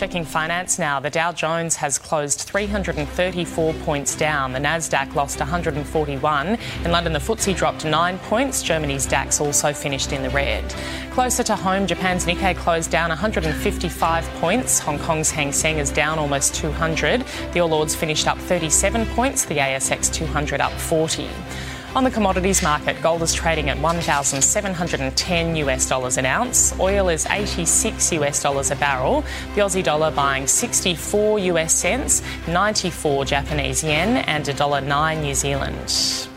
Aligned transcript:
Checking 0.00 0.24
finance 0.24 0.78
now, 0.78 0.98
the 0.98 1.10
Dow 1.10 1.30
Jones 1.30 1.76
has 1.76 1.98
closed 1.98 2.40
334 2.40 3.74
points 3.84 4.16
down. 4.16 4.54
The 4.54 4.58
Nasdaq 4.58 5.14
lost 5.14 5.40
141. 5.40 6.58
In 6.86 6.90
London, 6.90 7.12
the 7.12 7.18
FTSE 7.18 7.54
dropped 7.54 7.84
9 7.84 8.18
points. 8.20 8.62
Germany's 8.62 9.04
DAX 9.04 9.42
also 9.42 9.74
finished 9.74 10.14
in 10.14 10.22
the 10.22 10.30
red. 10.30 10.64
Closer 11.10 11.42
to 11.42 11.54
home, 11.54 11.86
Japan's 11.86 12.24
Nikkei 12.24 12.56
closed 12.56 12.90
down 12.90 13.10
155 13.10 14.24
points. 14.40 14.78
Hong 14.78 14.98
Kong's 15.00 15.30
Hang 15.30 15.52
Seng 15.52 15.76
is 15.76 15.90
down 15.90 16.18
almost 16.18 16.54
200. 16.54 17.22
The 17.52 17.60
All 17.60 17.74
Ords 17.74 17.94
finished 17.94 18.26
up 18.26 18.38
37 18.38 19.04
points. 19.08 19.44
The 19.44 19.58
ASX 19.58 20.10
200 20.10 20.62
up 20.62 20.72
40. 20.72 21.28
On 21.96 22.04
the 22.04 22.10
commodities 22.10 22.62
market, 22.62 23.02
gold 23.02 23.20
is 23.20 23.34
trading 23.34 23.68
at 23.68 23.76
1,710 23.80 25.56
US 25.56 25.88
dollars 25.88 26.18
an 26.18 26.24
ounce. 26.24 26.72
Oil 26.78 27.08
is 27.08 27.26
86 27.26 28.12
US 28.12 28.40
dollars 28.40 28.70
a 28.70 28.76
barrel. 28.76 29.22
The 29.56 29.62
Aussie 29.62 29.82
dollar 29.82 30.12
buying 30.12 30.46
64 30.46 31.40
US 31.40 31.74
cents, 31.74 32.22
94 32.46 33.24
Japanese 33.24 33.82
yen, 33.82 34.18
and 34.18 34.44
$1.09 34.44 35.20
New 35.20 35.34
Zealand. 35.34 36.28